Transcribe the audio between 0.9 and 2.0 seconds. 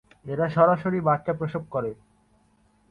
বাচ্চা প্রসব করে।